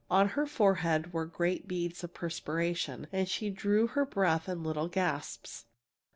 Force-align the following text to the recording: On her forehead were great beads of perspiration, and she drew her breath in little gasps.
On 0.09 0.29
her 0.29 0.47
forehead 0.47 1.13
were 1.13 1.27
great 1.27 1.67
beads 1.67 2.03
of 2.03 2.11
perspiration, 2.11 3.05
and 3.11 3.29
she 3.29 3.51
drew 3.51 3.85
her 3.85 4.03
breath 4.03 4.49
in 4.49 4.63
little 4.63 4.87
gasps. 4.87 5.65